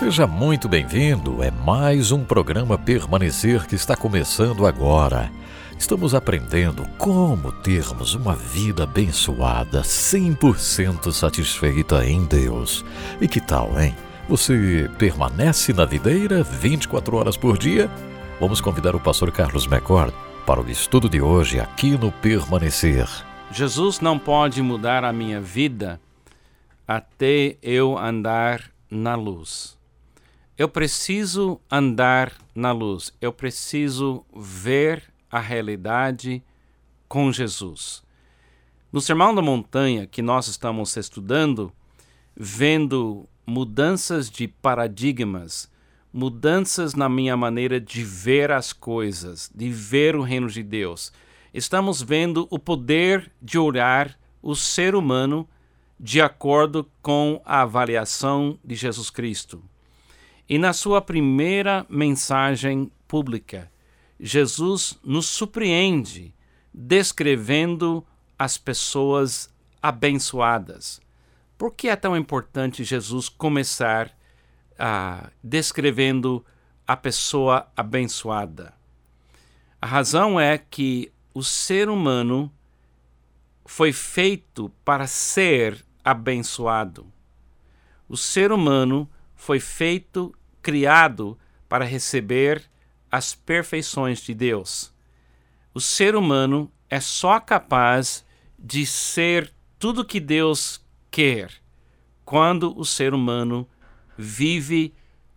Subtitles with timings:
[0.00, 1.42] Seja muito bem-vindo.
[1.42, 5.30] É mais um programa Permanecer que está começando agora.
[5.78, 12.82] Estamos aprendendo como termos uma vida abençoada, 100% satisfeita em Deus.
[13.20, 13.94] E que tal, hein?
[14.26, 17.90] Você permanece na videira 24 horas por dia?
[18.40, 20.14] Vamos convidar o pastor Carlos McCord
[20.46, 23.06] para o estudo de hoje aqui no Permanecer.
[23.52, 26.00] Jesus não pode mudar a minha vida
[26.88, 29.78] até eu andar na luz.
[30.60, 36.44] Eu preciso andar na luz, eu preciso ver a realidade
[37.08, 38.02] com Jesus.
[38.92, 41.72] No Sermão da Montanha, que nós estamos estudando,
[42.36, 45.72] vendo mudanças de paradigmas,
[46.12, 51.10] mudanças na minha maneira de ver as coisas, de ver o reino de Deus,
[51.54, 55.48] estamos vendo o poder de olhar o ser humano
[55.98, 59.69] de acordo com a avaliação de Jesus Cristo.
[60.50, 63.70] E na sua primeira mensagem pública,
[64.18, 66.34] Jesus nos surpreende
[66.74, 68.04] descrevendo
[68.36, 69.48] as pessoas
[69.80, 71.00] abençoadas.
[71.56, 74.10] Por que é tão importante Jesus começar
[74.76, 76.44] ah, descrevendo
[76.84, 78.74] a pessoa abençoada?
[79.80, 82.52] A razão é que o ser humano
[83.64, 87.06] foi feito para ser abençoado.
[88.08, 89.08] O ser humano
[89.40, 92.62] foi feito, criado para receber
[93.10, 94.92] as perfeições de Deus.
[95.74, 98.24] O ser humano é só capaz
[98.58, 101.50] de ser tudo que Deus quer
[102.24, 103.66] quando o ser humano
[104.16, 104.94] vive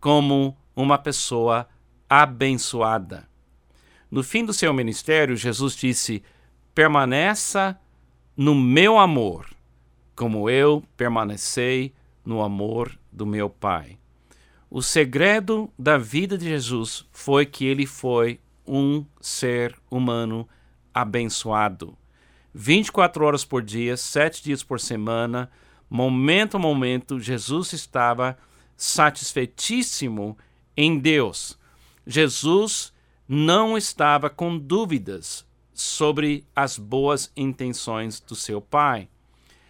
[0.00, 1.68] como uma pessoa
[2.08, 3.28] abençoada.
[4.10, 6.22] No fim do seu ministério, Jesus disse:
[6.74, 7.80] permaneça
[8.36, 9.48] no meu amor
[10.16, 13.98] como eu permanecei no amor do meu Pai.
[14.68, 20.48] O segredo da vida de Jesus foi que ele foi um ser humano
[20.92, 21.96] abençoado.
[22.52, 25.50] 24 horas por dia, sete dias por semana,
[25.88, 28.36] momento a momento, Jesus estava
[28.76, 30.36] satisfeitíssimo
[30.76, 31.58] em Deus.
[32.04, 32.92] Jesus
[33.28, 39.08] não estava com dúvidas sobre as boas intenções do seu Pai.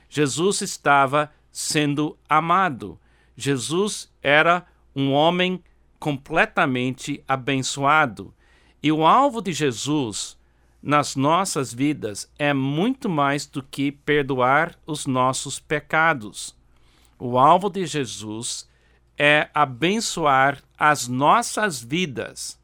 [0.08, 2.98] Jesus estava sendo amado.
[3.36, 5.62] Jesus era um homem
[6.00, 8.34] completamente abençoado.
[8.82, 10.38] E o alvo de Jesus
[10.82, 16.56] nas nossas vidas é muito mais do que perdoar os nossos pecados.
[17.18, 18.68] O alvo de Jesus
[19.18, 22.58] é abençoar as nossas vidas,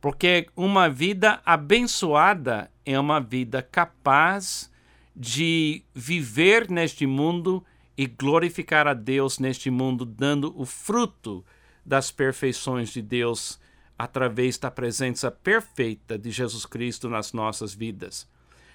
[0.00, 4.70] porque uma vida abençoada é uma vida capaz
[5.14, 7.64] de viver neste mundo
[7.96, 11.44] e glorificar a Deus neste mundo, dando o fruto
[11.86, 13.60] das perfeições de Deus
[13.96, 18.28] através da presença perfeita de Jesus Cristo nas nossas vidas.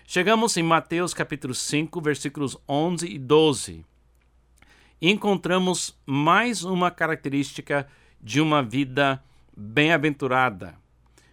[0.08, 3.86] Chegamos em Mateus capítulo 5, versículos 11 e 12.
[5.02, 7.88] Encontramos mais uma característica
[8.22, 9.22] de uma vida
[9.56, 10.76] bem-aventurada.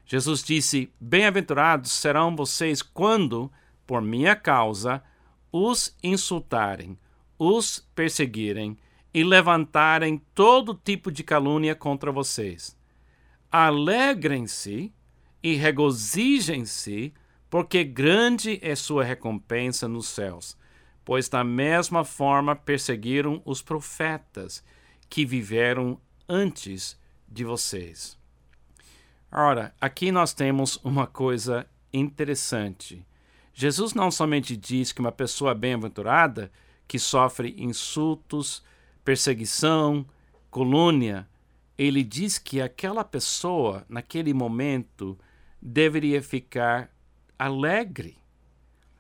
[0.05, 3.50] Jesus disse: Bem-aventurados serão vocês quando
[3.88, 5.03] por minha causa,
[5.50, 6.99] os insultarem,
[7.38, 8.77] os perseguirem
[9.19, 12.79] e levantarem todo tipo de calúnia contra vocês.
[13.51, 14.95] Alegrem-se
[15.43, 17.12] e regozijem-se,
[17.51, 20.56] porque grande é sua recompensa nos céus,
[21.05, 24.62] pois da mesma forma perseguiram os profetas
[25.11, 26.97] que viveram antes
[27.27, 28.17] de vocês.
[29.33, 33.05] Ora, aqui nós temos uma coisa interessante.
[33.53, 36.53] Jesus não somente diz que uma pessoa bem-aventurada
[36.87, 38.62] que sofre insultos,
[39.08, 40.04] perseguição,
[40.50, 41.26] colúnia,
[41.78, 45.19] ele diz que aquela pessoa, naquele momento,
[45.62, 46.94] deveria ficar
[47.38, 48.19] alegre,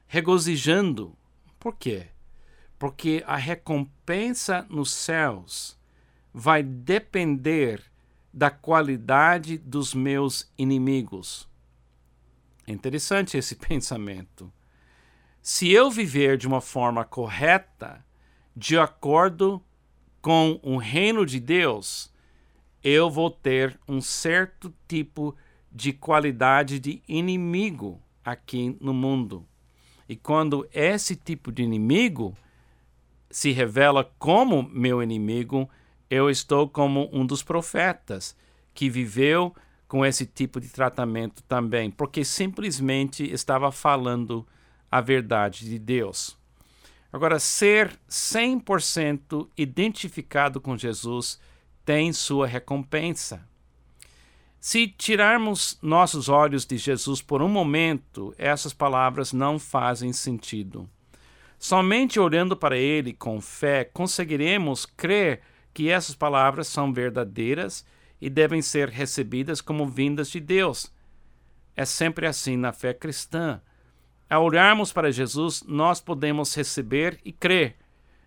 [0.06, 1.14] regozijando.
[1.60, 2.06] Por quê?
[2.78, 5.78] Porque a recompensa nos céus
[6.32, 7.84] vai depender
[8.32, 11.46] da qualidade dos meus inimigos.
[12.66, 14.50] É interessante esse pensamento.
[15.42, 18.02] Se eu viver de uma forma correta,
[18.56, 19.62] de acordo
[20.28, 22.12] com o reino de Deus,
[22.84, 25.34] eu vou ter um certo tipo
[25.72, 29.46] de qualidade de inimigo aqui no mundo.
[30.06, 32.36] E quando esse tipo de inimigo
[33.30, 35.66] se revela como meu inimigo,
[36.10, 38.36] eu estou como um dos profetas
[38.74, 39.56] que viveu
[39.88, 44.46] com esse tipo de tratamento também, porque simplesmente estava falando
[44.90, 46.36] a verdade de Deus.
[47.12, 51.40] Agora, ser 100% identificado com Jesus
[51.84, 53.46] tem sua recompensa.
[54.60, 60.88] Se tirarmos nossos olhos de Jesus por um momento, essas palavras não fazem sentido.
[61.58, 65.40] Somente olhando para Ele com fé conseguiremos crer
[65.72, 67.86] que essas palavras são verdadeiras
[68.20, 70.92] e devem ser recebidas como vindas de Deus.
[71.76, 73.60] É sempre assim na fé cristã.
[74.28, 77.76] Ao olharmos para Jesus, nós podemos receber e crer.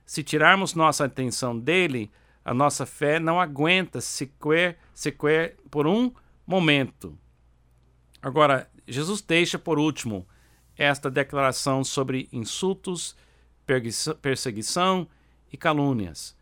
[0.06, 2.12] Se tirarmos nossa atenção dele,
[2.44, 6.12] a nossa fé não aguenta sequer, sequer por um
[6.46, 7.18] momento.
[8.22, 10.28] Agora, Jesus deixa por último
[10.76, 13.16] esta declaração sobre insultos,
[14.22, 15.08] perseguição
[15.52, 16.36] e calúnias.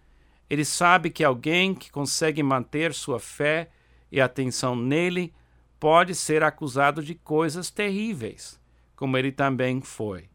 [0.49, 3.69] Ele sabe que alguém que consegue manter sua fé
[4.11, 5.33] e atenção nele
[5.79, 8.58] pode ser acusado de coisas terríveis,
[8.99, 10.27] como ele também foi.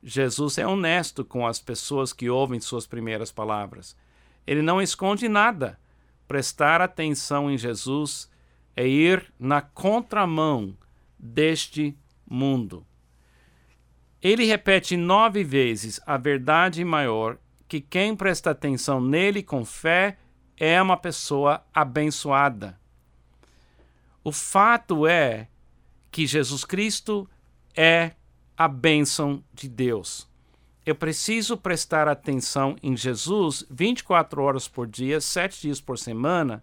[0.00, 3.96] Jesus é honesto com as pessoas que ouvem suas primeiras palavras.
[4.46, 5.76] Ele não esconde nada.
[6.28, 8.30] Prestar atenção em Jesus
[8.76, 10.78] é ir na contramão
[11.18, 12.86] deste mundo.
[14.22, 20.16] Ele repete nove vezes a verdade maior que quem presta atenção nele com fé
[20.56, 22.78] é uma pessoa abençoada.
[24.22, 25.48] O fato é
[26.08, 27.28] que Jesus Cristo
[27.76, 28.12] é
[28.56, 30.28] a bênção de Deus.
[30.84, 36.62] Eu preciso prestar atenção em Jesus 24 horas por dia, sete dias por semana,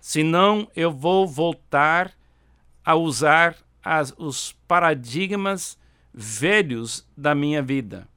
[0.00, 2.12] senão eu vou voltar
[2.84, 5.78] a usar as, os paradigmas
[6.12, 8.08] velhos da minha vida.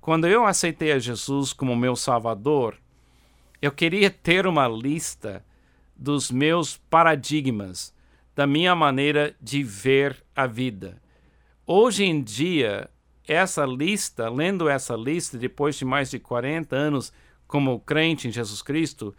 [0.00, 2.76] Quando eu aceitei a Jesus como meu Salvador,
[3.60, 5.44] eu queria ter uma lista
[5.96, 7.94] dos meus paradigmas,
[8.34, 11.00] da minha maneira de ver a vida.
[11.68, 12.88] Hoje em dia,
[13.26, 17.12] essa lista, lendo essa lista depois de mais de 40 anos
[17.44, 19.12] como crente em Jesus Cristo,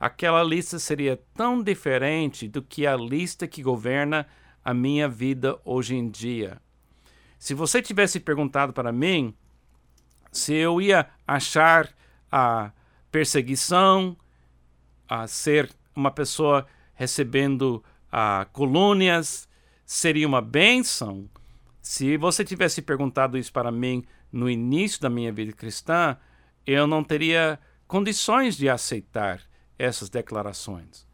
[0.00, 4.26] aquela lista seria tão diferente do que a lista que governa
[4.64, 6.60] a minha vida hoje em dia.
[7.38, 9.32] Se você tivesse perguntado para mim
[10.32, 11.88] se eu ia achar
[12.32, 12.72] a
[13.12, 14.16] perseguição,
[15.08, 19.48] a ser uma pessoa recebendo a colônias,
[19.86, 21.30] seria uma bênção,
[21.82, 26.16] se você tivesse perguntado isso para mim no início da minha vida cristã,
[26.64, 27.58] eu não teria
[27.88, 29.42] condições de aceitar
[29.76, 31.04] essas declarações.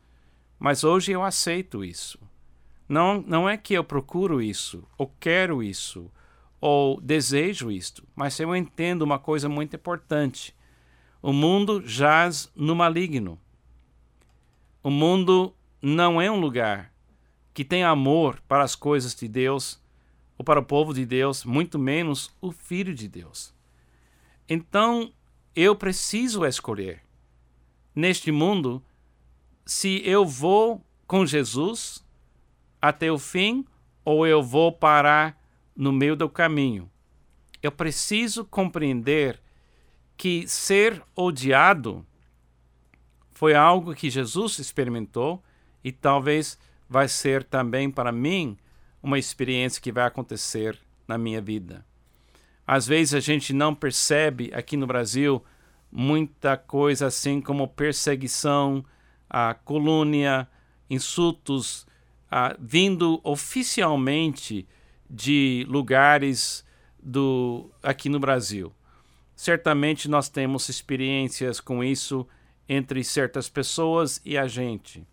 [0.58, 2.20] Mas hoje eu aceito isso.
[2.86, 6.10] Não, não é que eu procuro isso, ou quero isso,
[6.60, 10.54] ou desejo isto, mas eu entendo uma coisa muito importante.
[11.22, 13.38] O mundo jaz no maligno.
[14.82, 16.92] O mundo não é um lugar
[17.54, 19.82] que tem amor para as coisas de Deus
[20.38, 23.52] ou para o povo de Deus, muito menos o Filho de Deus.
[24.48, 25.12] Então,
[25.54, 27.02] eu preciso escolher
[27.94, 28.80] neste mundo
[29.66, 32.06] se eu vou com Jesus
[32.80, 33.66] até o fim
[34.04, 35.36] ou eu vou parar
[35.74, 36.88] no meio do caminho.
[37.60, 39.40] Eu preciso compreender
[40.16, 42.06] que ser odiado
[43.32, 45.42] foi algo que Jesus experimentou
[45.82, 46.58] e talvez
[46.88, 48.56] vai ser também para mim
[49.08, 51.82] uma experiência que vai acontecer na minha vida.
[52.66, 55.42] Às vezes a gente não percebe aqui no Brasil
[55.90, 58.84] muita coisa assim como perseguição,
[59.28, 60.46] a colônia,
[60.90, 61.86] insultos
[62.30, 64.68] a, vindo oficialmente
[65.08, 66.62] de lugares
[67.02, 68.70] do aqui no Brasil.
[69.34, 72.28] Certamente nós temos experiências com isso
[72.68, 75.06] entre certas pessoas e a gente.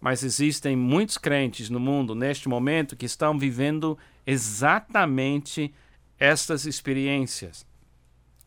[0.00, 5.74] Mas existem muitos crentes no mundo neste momento que estão vivendo exatamente
[6.18, 7.66] estas experiências.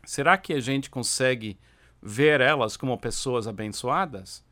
[0.03, 1.57] Será que a gente consegue
[2.01, 4.43] ver elas como pessoas abençoadas?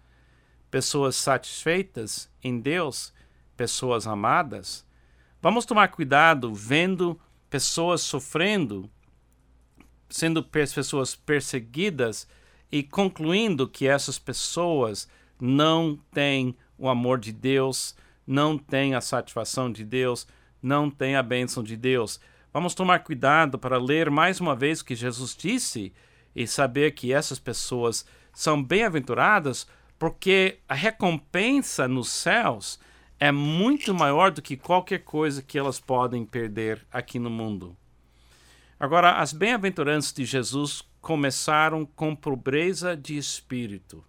[0.70, 3.13] Pessoas satisfeitas em Deus?
[3.58, 4.86] Pessoas amadas?
[5.41, 8.89] Vamos tomar cuidado vendo pessoas sofrendo,
[10.08, 12.27] sendo pessoas perseguidas
[12.72, 17.95] e concluindo que essas pessoas não têm o amor de Deus,
[18.25, 20.27] não tem a satisfação de Deus,
[20.59, 22.19] não tem a bênção de Deus.
[22.51, 25.93] Vamos tomar cuidado para ler mais uma vez o que Jesus disse
[26.35, 29.67] e saber que essas pessoas são bem-aventuradas
[30.00, 32.79] porque a recompensa nos céus
[33.19, 37.77] é muito maior do que qualquer coisa que elas podem perder aqui no mundo.
[38.79, 44.03] Agora, as bem-aventuranças de Jesus começaram com pobreza de espírito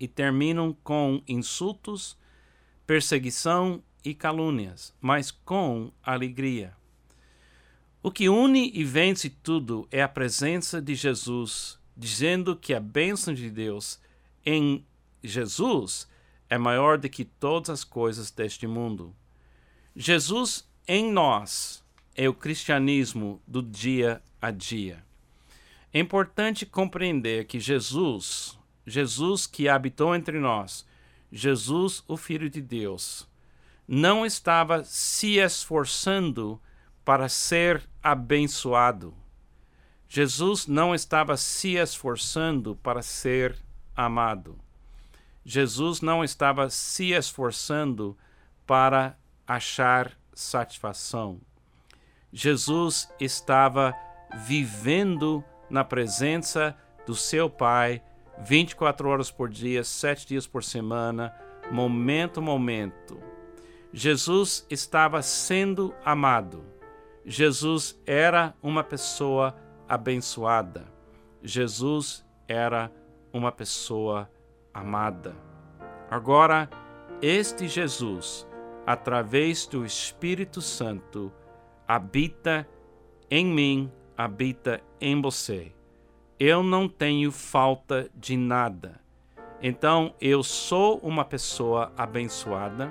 [0.00, 2.16] e terminam com insultos,
[2.86, 6.74] perseguição e calúnias, mas com alegria.
[8.02, 13.34] O que une e vence tudo é a presença de Jesus, dizendo que a bênção
[13.34, 14.00] de Deus
[14.44, 14.82] em
[15.22, 16.08] Jesus
[16.48, 19.14] é maior do que todas as coisas deste mundo.
[19.94, 21.84] Jesus em nós
[22.16, 25.04] é o cristianismo do dia a dia.
[25.92, 28.58] É importante compreender que Jesus,
[28.90, 30.84] Jesus que habitou entre nós,
[31.30, 33.28] Jesus, o Filho de Deus,
[33.86, 36.60] não estava se esforçando
[37.04, 39.14] para ser abençoado.
[40.08, 43.56] Jesus não estava se esforçando para ser
[43.94, 44.58] amado.
[45.44, 48.18] Jesus não estava se esforçando
[48.66, 49.16] para
[49.46, 51.40] achar satisfação.
[52.32, 53.94] Jesus estava
[54.46, 58.02] vivendo na presença do seu Pai
[58.42, 61.34] 24 horas por dia, sete dias por semana,
[61.70, 63.20] momento a momento.
[63.92, 66.64] Jesus estava sendo amado.
[67.24, 69.54] Jesus era uma pessoa
[69.88, 70.86] abençoada.
[71.42, 72.90] Jesus era
[73.32, 74.30] uma pessoa
[74.72, 75.34] amada.
[76.10, 76.68] Agora,
[77.20, 78.46] este Jesus,
[78.86, 81.32] através do Espírito Santo,
[81.86, 82.66] habita
[83.30, 85.72] em mim, habita em você.
[86.42, 88.98] Eu não tenho falta de nada.
[89.62, 92.90] Então, eu sou uma pessoa abençoada,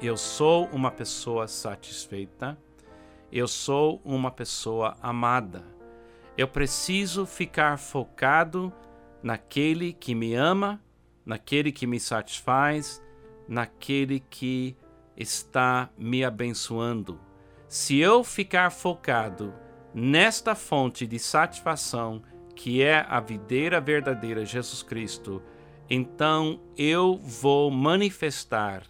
[0.00, 2.56] eu sou uma pessoa satisfeita,
[3.32, 5.64] eu sou uma pessoa amada.
[6.38, 8.72] Eu preciso ficar focado
[9.24, 10.80] naquele que me ama,
[11.26, 13.02] naquele que me satisfaz,
[13.48, 14.76] naquele que
[15.16, 17.18] está me abençoando.
[17.66, 19.52] Se eu ficar focado
[19.92, 22.22] nesta fonte de satisfação,
[22.54, 25.42] que é a videira verdadeira Jesus Cristo,
[25.88, 28.82] então eu vou manifestar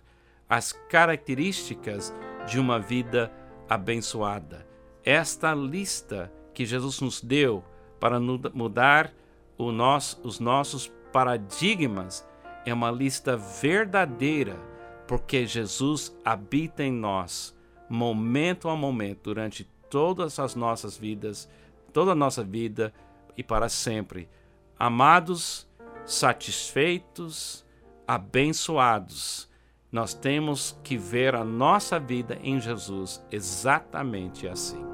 [0.49, 2.12] as características
[2.47, 3.33] de uma vida
[3.69, 4.66] abençoada.
[5.04, 7.64] Esta lista que Jesus nos deu
[7.99, 9.12] para mudar
[9.59, 12.26] nosso, os nossos paradigmas
[12.64, 14.57] é uma lista verdadeira,
[15.07, 17.57] porque Jesus habita em nós,
[17.88, 21.49] momento a momento, durante todas as nossas vidas,
[21.92, 22.92] toda a nossa vida
[23.37, 24.29] e para sempre.
[24.79, 25.69] Amados,
[26.05, 27.65] satisfeitos,
[28.07, 29.49] abençoados,
[29.91, 34.92] nós temos que ver a nossa vida em Jesus exatamente assim.